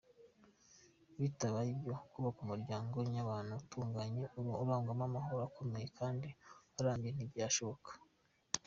[1.19, 4.23] Bitabaye ibyo, kubaka umuryango nyabantu utunganye,
[4.63, 6.27] urangwamo amahoro akomeye kandi
[6.79, 7.89] arambye ntibyashoboka.